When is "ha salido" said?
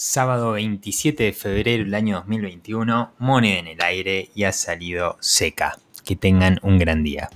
4.44-5.16